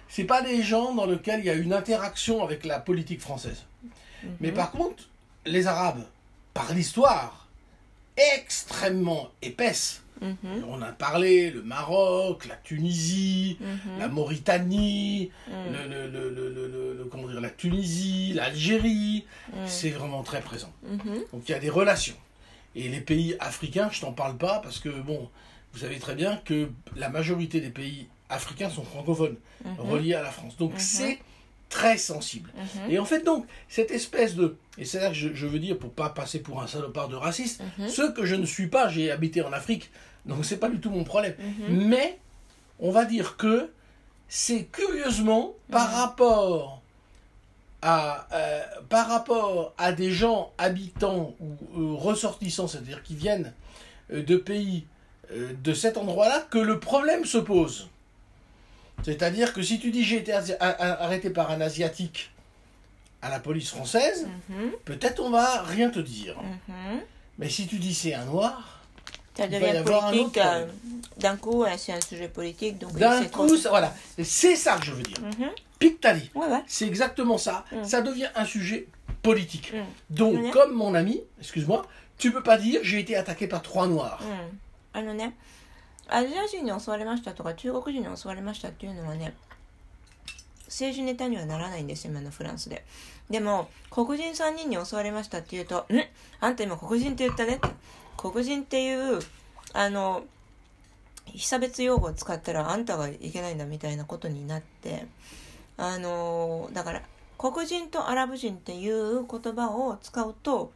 [0.08, 3.64] c'est pas des gens dans lesquels il y a une interaction avec la politique française.
[3.84, 4.28] Mm-hmm.
[4.40, 5.04] Mais par contre,
[5.44, 6.04] les Arabes,
[6.54, 7.48] par l'histoire
[8.36, 10.64] extrêmement épaisse, Mhm.
[10.68, 13.98] On a parlé, le Maroc, la Tunisie, mhm.
[13.98, 15.54] la Mauritanie, mhm.
[16.12, 19.24] le, comment dire, la Tunisie, l'Algérie,
[19.66, 20.72] c'est vraiment très présent.
[21.32, 22.16] Donc il y a des relations.
[22.74, 25.28] Et les pays africains, je t'en parle pas parce que, bon,
[25.72, 29.36] vous savez très bien que la majorité des pays africains sont francophones,
[29.78, 30.56] reliés à la France.
[30.56, 31.18] Donc c'est
[31.68, 32.50] très sensible.
[32.88, 34.56] Et en fait, donc, cette espèce de.
[34.78, 37.62] Et c'est là que je, veux dire, pour pas passer pour un salopard de raciste,
[37.88, 39.90] ce que je ne suis pas, j'ai habité en Afrique,
[40.26, 41.34] donc c'est pas du tout mon problème.
[41.38, 41.86] Mhm.
[41.86, 42.18] Mais
[42.78, 43.70] on va dire que
[44.28, 45.94] c'est curieusement par mhm.
[45.94, 46.82] rapport
[47.82, 53.52] à euh, par rapport à des gens habitants ou euh, ressortissants, c'est-à-dire qui viennent
[54.12, 54.86] euh, de pays
[55.30, 57.90] de cet endroit-là, que le problème se pose.
[59.02, 62.30] C'est-à-dire que si tu dis j'ai été arrêté par un asiatique
[63.20, 64.70] à la police française, mhm.
[64.86, 66.36] peut-être on va rien te dire.
[67.38, 68.77] Mais si tu dis c'est un noir,
[69.37, 70.37] ça devient politique.
[70.37, 70.65] Euh,
[71.17, 72.77] d'un coup, c'est un sujet politique.
[72.79, 73.93] D'un coup, voilà.
[74.23, 75.19] C'est ça que je veux dire.
[75.21, 75.45] Mm
[75.79, 76.31] Pictali.
[76.65, 77.65] C'est exactement ça.
[77.71, 77.83] Mm.
[77.83, 78.87] Ça devient un sujet
[79.21, 79.73] politique.
[79.73, 80.15] Mm.
[80.15, 81.85] Donc, comme mon ami, excuse-moi,
[82.17, 84.19] tu peux pas dire j'ai été attaqué par trois noirs.
[84.95, 85.35] あのね、
[86.07, 89.33] アジア人に襲われましたとか中国人に襲われましたっていうのはね、
[90.67, 92.85] 政治ネタにはならないんですよ、今のフランスで。
[93.29, 95.85] でも、黒人3人に襲われましたっていうと、ん
[96.39, 97.67] あんた今黒人って言ったねって。
[98.18, 99.20] 黒人っていう
[99.72, 100.24] あの
[101.24, 105.06] 被差別用語を使ったらあんたがいけないんだみたいなことになって
[105.76, 107.02] あのだから
[107.38, 110.72] 黒人とアラブ人っていう言葉を使うと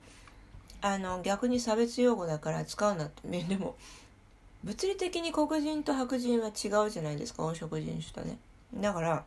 [0.81, 3.23] あの逆に差別用語だから使うなって。
[3.45, 3.77] でも
[4.65, 8.39] 物理的に黒人と白人は違うじゃないですか黄色人種とね。
[8.75, 9.25] だから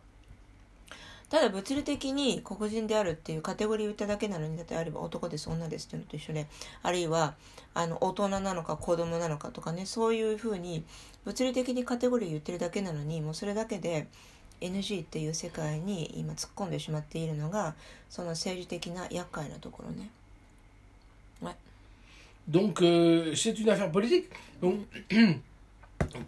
[1.29, 6.45] ただ物理的に黒人であるっていうカテゴリーを言っただけなのに例えば男です女ですっていうのと一緒で
[6.83, 7.33] あるいは
[7.73, 10.83] あの大人なのか子供なのかとかねそういうふうに
[11.25, 14.07] 物理的にカテゴリー言ってるだけなのにもうそれだけで
[14.61, 17.75] NG っていう世界に今突っ込んでしまっているのが
[18.09, 20.09] その政治的な厄介なところね。
[21.41, 21.55] Ouais.
[22.47, 24.29] Donc euh, c'est une affaire politique.
[24.61, 24.85] Donc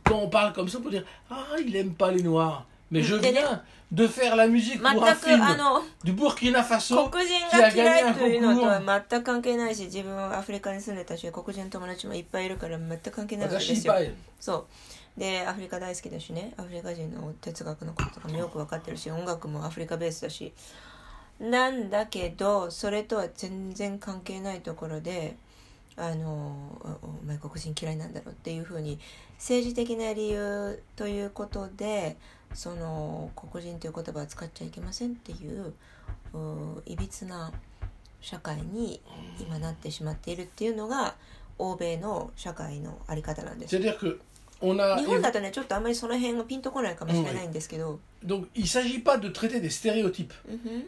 [0.03, 2.65] quand on parle comme ça, on peut dire ah il aime pas les noirs.
[2.89, 5.43] Mais je viens de faire la musique pour un film
[6.03, 13.93] du Burkina Faso 黒人が嫌いというのとは全く関係ないし自分はアフリカに住んでたし黒人の友達もいっぱいいるから全く関係ないわけですよ。
[14.39, 14.67] そ
[15.17, 15.19] う。
[15.19, 16.53] でアフリカ大好きだしね。
[16.57, 20.53] アフリカ人の哲学のこととかもよく分かってるし音楽もアフリカベースだし。
[21.39, 25.35] なんだけどそれとは全然関係ないところで
[25.95, 28.99] あのお前黒人嫌いなんだろうっていうふうに
[29.37, 32.17] 政治的な理由ということで
[32.53, 35.73] その黒人という言葉は使っちゃいけませんっていう
[36.85, 37.51] いびつな
[38.19, 39.01] 社会に
[39.39, 41.15] 今なってしまっているっていうのが
[41.59, 43.77] 欧米の社会のあり方なんです。
[43.79, 43.85] 日
[44.59, 47.99] 本だとねちょっとあんまりその辺がピンとこないかもしれないんですけど。
[48.25, 50.33] Donc il s'agit pas de traiter des stéréotypes.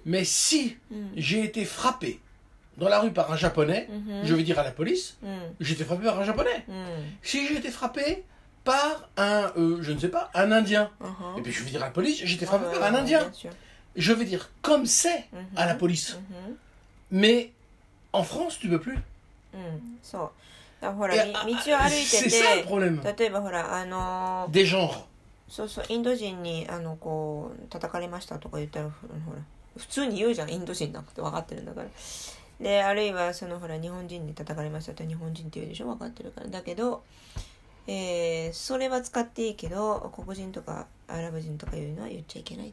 [0.05, 0.77] Mais si
[1.15, 2.19] j'ai été frappé
[2.79, 3.87] dans la rue par un japonais,
[4.23, 5.17] je vais dire à la police,
[5.59, 6.65] j'ai été frappé par un japonais.
[7.21, 8.25] Si j'ai été frappé
[8.64, 10.90] par un, euh, je ne sais pas, un Indien.
[11.00, 11.38] Uh-huh.
[11.38, 13.30] Et puis je vais dire à la police, j'étais frappé par un Indien.
[13.96, 15.78] Je vais dire comme c'est à la uh-huh.
[15.78, 16.12] police.
[16.12, 16.54] Uh-huh.
[17.10, 17.52] Mais
[18.12, 18.98] en France, tu peux plus.
[19.52, 19.58] Mm,
[20.02, 20.16] c'est
[22.30, 23.00] ça le problème.
[24.48, 25.08] Des genres.
[25.48, 29.42] そうそうインド人にあのこう叩かれましたとか言ったらほら
[29.76, 31.88] 普通に言うじゃんインド人だって分かってるんだから
[32.60, 37.02] であるいはそのほら日本人に叩かれましたって日本人って言うでしょ分かってるからだけど
[37.91, 42.71] えー、それは使っていいけど黒人とかアラブ人とかいうのは言っちゃいけない。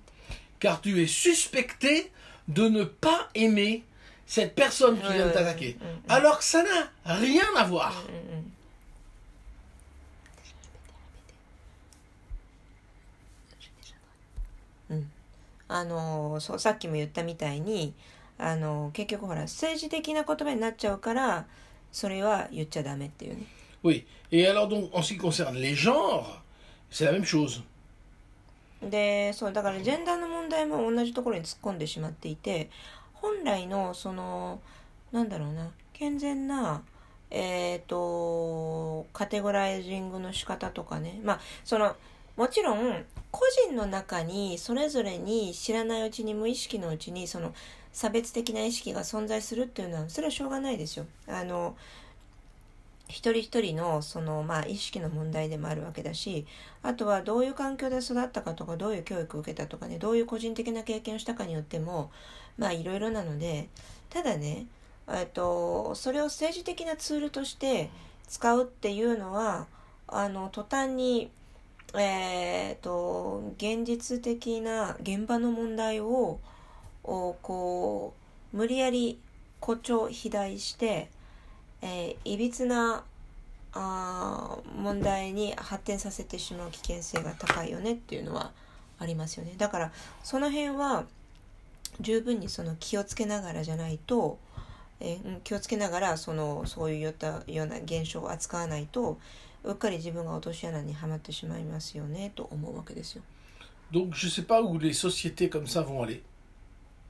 [0.61, 2.13] Car tu es suspecté
[2.47, 3.83] de ne pas aimer
[4.27, 5.79] cette personne qui vient de t'attaquer.
[6.07, 7.95] Alors que ça n'a rien à voir.
[15.69, 17.93] あのそうさっきも言ったみたいに
[18.39, 21.47] あの結局ほら政治的な言葉になっちゃうから
[21.91, 23.56] それは言っちゃダメっていうね。
[23.87, 24.05] Oui.
[24.33, 26.43] Et alors, donc, en ce qui concerne les genres,
[26.91, 27.63] c'est la même chose.
[28.83, 32.69] でそうだからジェンダーの問題も同じところに突っ込んでしまっていて
[33.15, 34.61] 本来のその
[35.13, 36.83] なんだろうな健全な
[37.31, 41.97] えっ、ー、とカテゴライジングの仕方とかねまあその
[42.37, 47.55] もちろん個人の中にそれぞれに知らないうちに無意識のうちにその
[47.93, 51.07] 差別的な意識が存在するっていうのはそれはしょうがないですよ。
[51.27, 51.77] あの
[53.09, 56.47] 一人一人のそのまあ意識の問題でもあるわけだし
[56.83, 62.11] あとはどういう環境で育ったかとかどういう教育を受けたとかねどういう個人的な経験をしたかによっても
[62.59, 63.69] まあいろいろなので
[64.11, 64.67] ただね
[65.33, 67.91] とそれを政治的なツールとして
[68.27, 69.67] 使うっていうのは
[70.09, 71.31] あの途端に
[71.95, 76.41] えっ、ー、と現実的な現場の問題を
[77.05, 78.15] こ
[78.53, 79.21] う無理やり
[79.61, 81.09] 誇張肥大して
[81.83, 83.05] えー、いびつな
[83.73, 88.53] あ問題に発展させてしまう危険性が高いよねっていうのは
[88.99, 91.05] ありますよねだからその辺は
[92.01, 94.39] 十分にその気をつけながらじゃないと、
[95.01, 99.19] えー、気をつけながらそのそういうよったような現象を扱わないと
[99.65, 103.23] うっかり自分が落とし穴にはまってしまいますよねと思うわけですよ。
[103.93, 106.23] Donc je sais pas où les sociétés comme ça vont aller.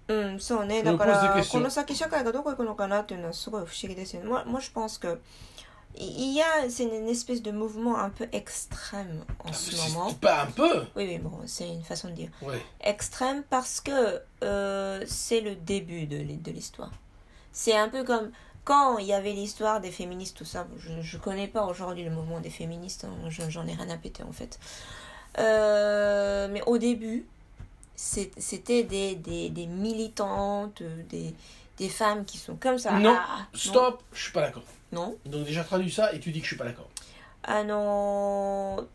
[0.07, 0.83] うん、そうね。
[0.83, 4.29] だから、この先社会がどこ行くのかなっていうのはすごい不思議ですよね。
[4.29, 5.19] Moi, moi je pense que
[5.95, 10.13] il y a c'est une espèce de mouvement un peu extrême en ce moment.
[10.13, 10.85] Pas un peu.
[10.95, 12.29] Oui, oui, bon, c'est une façon de dire.
[12.41, 12.61] Ouais.
[12.81, 16.91] Extrême parce que euh, c'est le début de, de l'histoire.
[17.51, 18.31] C'est un peu comme
[18.63, 20.67] quand il y avait l'histoire des féministes, tout ça.
[20.77, 23.05] Je ne connais pas aujourd'hui le mouvement des féministes.
[23.05, 24.59] Hein, J'en ai rien à péter en fait.
[25.39, 27.25] Euh, mais au début,
[27.96, 31.34] c'était des, des, des, militantes, des,
[31.78, 32.98] des femmes qui sont comme ça.
[32.98, 34.62] Non, ah, stop, je suis pas d'accord.
[34.92, 35.16] Non.
[35.24, 36.88] Donc déjà traduis ça et tu dis que je suis pas d'accord.
[37.48, 38.88] あの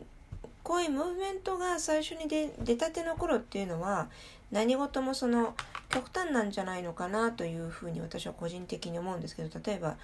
[0.62, 4.10] こういうムーブメントが最初に出出たての頃っていうのは
[4.52, 5.56] 何事もその
[5.90, 9.96] 極端なんじゃないのかなというふうに私は個人的に思うんですけど例えば、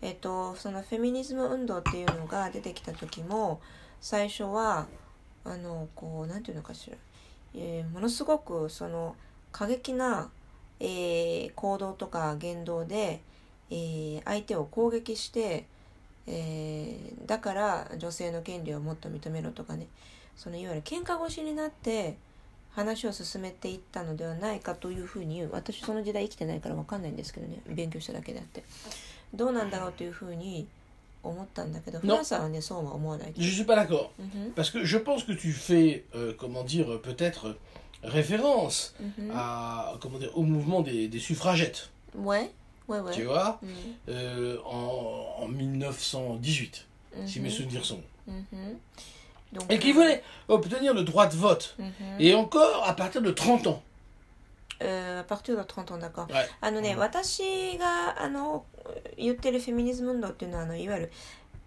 [0.00, 3.60] えっと、そのフェミニズム運動っていうのが出てきた時も
[4.00, 4.86] 最初は
[5.44, 6.96] あのこうなんていうのかしら、
[7.56, 9.16] えーものすごくその
[9.52, 10.30] 過激な、
[10.80, 13.20] えー行動とか言動で、
[13.70, 15.66] えー相手を攻撃して、
[16.26, 19.86] えーだから女性の権利をもっと認めろとかね。
[20.36, 22.18] そのいわゆる喧嘩腰になって
[22.72, 27.60] 話を進めていったのではないかというふうに私その時代生きてないから分かんないんですけどね。
[27.66, 28.62] 勉強しただけであって。
[29.34, 30.68] どうなんだろうというふうに
[31.25, 34.09] 思ったんだけどフランスはねそうは思わないけ Je ど suis pas d'accord.
[34.19, 37.53] うん Parce que je pense que tu fais, euh, comment dire, euh, peut-être euh,
[38.03, 42.51] référence ふんうん à, comment dire, au mouvement des, des suffragettes, ouais
[42.87, 43.69] ouais ouais tu vois, うん
[44.09, 46.85] euh, en, en 1918,
[47.17, 48.01] うん si mes souvenirs sont.
[48.27, 48.77] うんふん
[49.53, 51.75] Donc, Et qui voulait obtenir le droit de vote.
[51.77, 53.83] うんふん Et encore à partir de 30 ans.
[54.80, 56.46] えー、パクテュードトントンだか Ouais.
[56.60, 58.64] あのね、うん私があの
[59.16, 61.12] 言ってるフェミニズム運動っていうのはあのいわゆる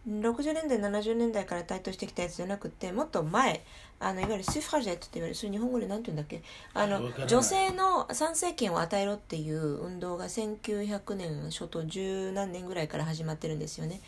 [0.07, 3.63] 60年代70年代から台頭してきたやつじゃなくてもっと前
[3.99, 6.41] あのいわゆるスフラジェットって言われるそれ日本語で何て言うんだっけ？
[6.73, 13.99] あの女性の参政権を与えろっていう運動が1900年初頭十何年ぐらいから始まってるんですよね。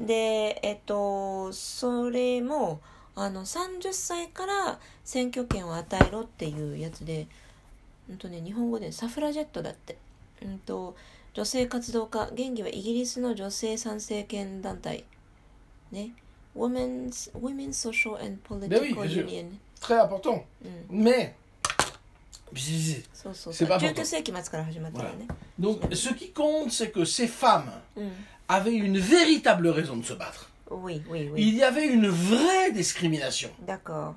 [0.00, 2.80] でえっとそれも
[3.16, 7.26] あの30歳から選挙権を与えろっていうやつで
[8.09, 9.97] うんとね、日本語でサフラジェットだって、
[10.43, 10.95] うん、と
[11.33, 15.05] 女性活動家現義はイギリスの女性参政権団体
[15.91, 16.11] ね
[16.55, 19.25] Women's, Women's Social and Ben oui, Political bien sûr.
[19.25, 20.43] Union、 Très important.
[20.89, 21.33] うん、 Mais,
[23.13, 25.27] そうそうC'est そう pas 19世紀末から始まったのね、
[25.59, 28.11] donc ce qui compte, c'est que ces femmes うん、
[28.47, 30.49] avaient une véritable raison de se battre.
[30.71, 31.41] Oui, oui, oui.
[31.41, 33.49] Il y avait une vraie discrimination.
[33.65, 34.15] D'accord.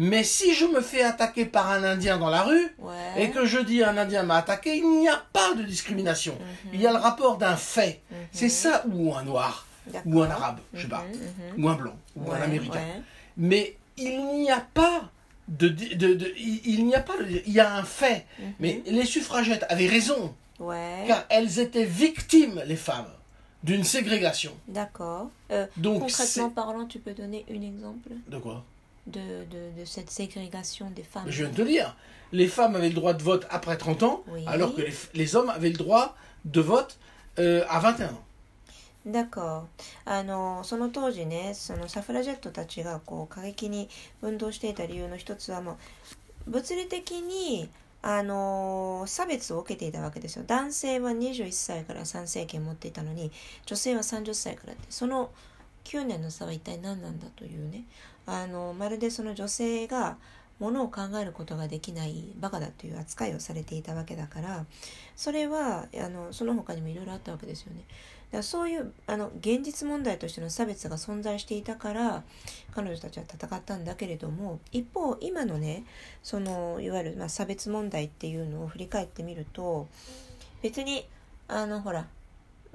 [0.00, 2.94] Mais si je me fais attaquer par un Indien dans la rue, Ouais.
[3.24, 6.34] et que je dis un Indien m'a attaqué, il n'y a pas de discrimination.
[6.34, 6.70] Mhm.
[6.74, 8.00] Il y a le rapport d'un fait.
[8.10, 8.16] Mhm.
[8.32, 9.66] C'est ça ou un noir,
[10.06, 11.04] ou un arabe, je sais pas,
[11.56, 12.78] Mhm, ou un blanc, ou un américain.
[12.78, 13.02] ouais.
[13.36, 15.10] Mais il n'y a pas
[15.48, 18.24] de, de, de- il, il n'y a pas de- il y a un fait.
[18.60, 20.32] Mais les suffragettes avaient raison,
[21.08, 23.08] car elles étaient victimes, les femmes,
[23.64, 24.52] d'une ségrégation.
[24.68, 25.30] D'accord.
[25.50, 28.10] Euh, Donc concrètement parlant, tu peux donner un exemple?
[28.28, 28.64] De quoi?
[29.08, 31.96] De, de, de cette ségrégation des femmes Je viens de te dire,
[32.32, 34.44] les femmes avaient le droit de vote après 30 ans, Oui.
[34.46, 36.98] alors que les, les hommes avaient le droit de vote
[37.38, 38.22] euh, à 21 ans.
[39.06, 39.64] だか
[40.04, 43.88] らあのその当時ねそのサフラジェットたちがこう過激に
[44.20, 45.78] 運動していた理由の一つはも
[46.46, 47.70] う物理的に
[48.02, 53.30] あの差別を受けていたわけですよ男性は21歳から参政権を持っていたのに
[53.64, 55.30] 女性は30歳からってその
[55.84, 57.84] 9年の差は一体何なんだというね
[58.28, 60.18] あのまるでその女性が
[60.58, 64.66] ものを考えることができないバカだという扱いをされていたわけだから
[65.16, 67.84] それはあのその他にもいろいろあったわけですよね。
[68.30, 72.24] だからそういうあの現実問題としての差別が存在していたから
[72.74, 75.84] 彼女たちは戦ったんだけれども一方今のね
[76.22, 79.88] そのいわゆる、まあ、差別問題っていうのを振り返ってみると
[80.60, 81.06] 別に
[81.46, 82.06] あのほら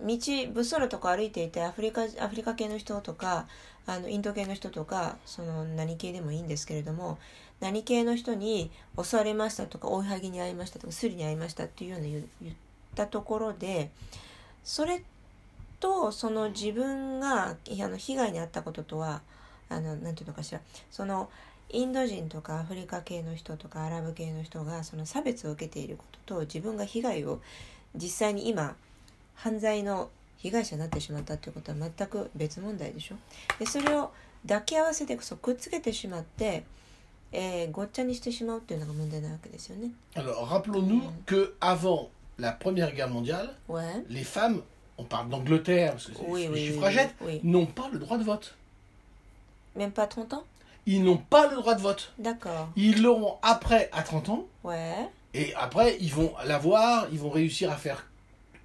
[0.04, 3.48] 道物騒なとこ歩いていてアフリカアフリカ系の人とか
[3.86, 7.18] あのインド系の人とかその何系でもいいんですけれども
[7.60, 12.56] 何系の人に襲われましたとか追いはぎに遭いましたとかスリに遭いましたっていうような言っ
[12.96, 13.90] たところで
[14.64, 15.04] それ
[15.80, 19.22] とその自分があの被害に遭ったこととは
[19.70, 20.62] あのなていうのかしら
[20.92, 21.30] その
[21.70, 27.40] インド人とかアフリカ系の人とかアラブ系の人がその差別を受けていることと自分が被害を
[27.96, 28.76] 実際に今
[29.35, 33.17] 犯罪の被害者になってしまったということは全く別問題でしょ
[33.59, 34.11] でそれを
[34.47, 36.63] 抱き合わせてそうくっつけてしまって、
[37.33, 39.91] えーごっちゃにしてしまうっていうのが問題なわけですよね。
[40.15, 41.11] Alors rappelons-nous Mm.
[41.27, 44.05] que avant la Première Guerre mondiale, Ouais.
[44.09, 44.63] les femmes,
[44.97, 47.41] on parle d'Angleterre, parce que c'est Oui, les oui, oui, suffragettes, oui.
[47.43, 48.55] n'ont pas le droit de vote.
[49.77, 50.45] Même pas 30 ans
[50.87, 52.13] Ils n'ont pas le droit de vote.
[52.19, 52.69] D'accord.
[52.77, 55.09] Ils l'auront après à 30 ans, Ouais.
[55.35, 58.07] et après ils vont l'avoir, ils vont réussir à faire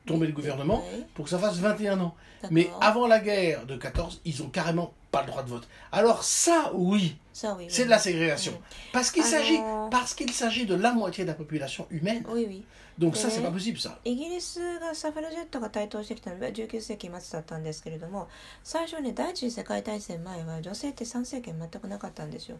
[0.08, 1.08] tomber le gouvernement Ouais.
[1.14, 2.14] pour que ça fasse 21 ans.
[2.42, 2.50] D'accord.
[2.54, 5.68] Mais avant la guerre de 14, ils ont carrément pas le droit de vote.
[5.92, 7.68] Alors ça, oui, Ça, oui.
[7.70, 7.86] c'est oui.
[7.86, 8.52] de la ségrégation.
[8.52, 8.56] Mm.
[8.92, 9.60] Parce qu'il Alors- s'agit,
[9.92, 12.26] parce qu'il s'agit de la moitié de la population humaine.
[12.30, 12.66] Oui, oui.
[12.98, 13.98] Donc ça, Mais- c'est pas possible, ça.
[14.06, 18.28] イギリスがサフラジェットが台頭してきたのは19世紀末だったんですけれども
[18.64, 22.60] 最初ね第一次世界大戦前は女性って参政権全くなかったんですよ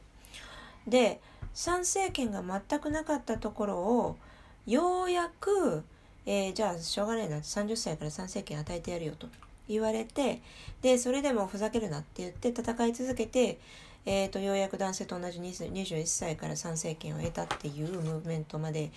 [0.88, 1.20] で
[1.54, 4.18] 参政権が全くなかったところを
[4.66, 5.84] ようやく、
[6.31, 7.39] えーじゃあしょうがないな。
[7.39, 9.29] 30歳から参政権与えてやるよと。
[9.67, 10.43] 言われて
[10.83, 13.59] でそれでもふざけるなって言って戦い続けて、
[14.07, 18.91] えー、とようやく男性と同じ21歳から参政権を得たっていうムーブメントまで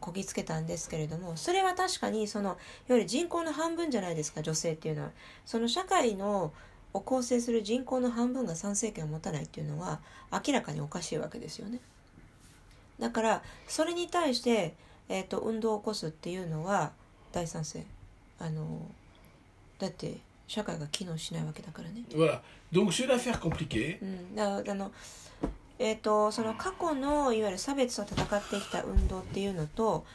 [0.00, 2.56] こぎつけたんですけれどもそれは確かにそのいわ
[2.90, 5.10] ゆる人口の半分じゃないですか女性っていうのは。
[5.44, 6.52] その社会の
[6.92, 10.00] を構成する人口の半分が参政権を持たないっていうのは
[10.32, 11.80] 明らかにおかしいわけですよね。
[12.98, 14.74] だからそれに対して、
[15.08, 16.92] えー、と運動を起こすっていうのは
[17.32, 17.84] 大賛成
[18.38, 18.80] あの
[19.78, 22.02] だって社会が機能しないわけだからね。
[22.10, 22.40] Voilà.
[22.72, 22.90] Donc
[23.40, 23.98] compliquée.
[24.00, 24.92] うん、だあの
[25.78, 30.06] えー、とその過去のいわゆる差別と戦ってきた運動っていうのと、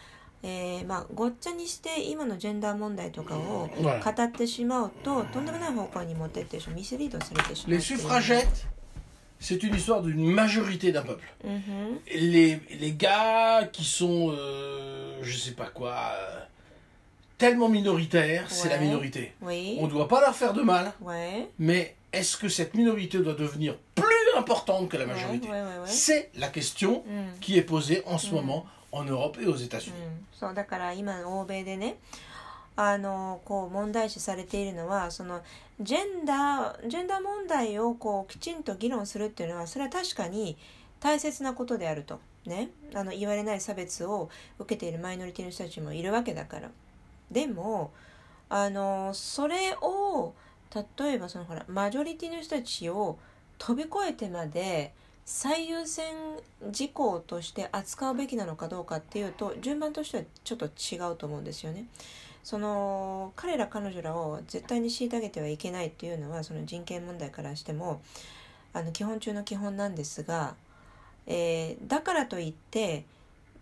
[0.42, 7.80] えーまあ、ごっちゃにして今のジェンダー問題とかを.語ってしまうととんでもない方向に持ってってしまうミスリードされてしまう
[9.42, 11.28] c'est une histoire d'une majorité d'un peuple.
[11.44, 11.98] Mhm.
[12.14, 16.40] Les, gars qui sont, euh, je sais pas quoi, euh,
[17.40, 19.34] tellement minoritaires, c'est la minorité.
[19.42, 20.94] On ne doit pas leur faire de mal,
[21.58, 24.06] mais est-ce que cette minorité doit devenir plus
[24.38, 25.48] importante que la majorité
[25.86, 27.40] C'est la question mm.
[27.42, 28.34] qui est posée en ce mm.
[28.36, 29.96] moment en Europe et aux États-Unis.
[29.96, 30.36] Mm.
[32.76, 35.42] あのこう問題視されているのはその
[35.80, 40.58] ジェンダージェンダー問題をこうきちんと議論するっていうのはそれは確かに
[41.00, 42.20] 大切なことであると。
[42.46, 42.70] ね。
[42.94, 46.70] あの言われない差別を受けているマイノリティの人たちもいるわけだから。
[47.30, 47.92] でも
[48.50, 50.34] あのそれを
[51.00, 53.18] 例えばそのほらマジョリティの人たちを
[53.58, 54.94] 飛び越えてまで
[55.26, 56.14] 最優先
[56.72, 61.86] 事項として扱うべきなのかどうかっていうと順番としてはちょっと違うと思うんですよね。
[62.44, 68.02] その彼ら彼女らを絶対に虐げてはいけないっていうのはその人権問題からしても
[68.74, 70.56] あの基本中の基本なんですが、
[71.28, 73.06] えーだからといって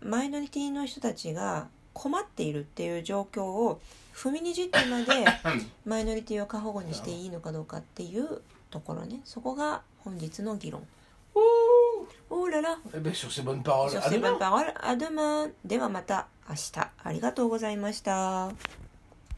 [0.02, 3.80] マイノリティの人たちが困っているっていう状況を
[4.14, 5.26] 踏みにじってまで
[5.84, 10.86] マイノリティを過保護にしていいのかどうかっていうところねそこが本日の議論。
[12.28, 14.30] おーらら Eh ben, sur ces bonnes paroles, Sur à ces demain.
[14.32, 15.50] bonnes paroles, à demain.
[15.64, 16.72] ではまた明日。
[17.04, 18.50] ありがとうございました。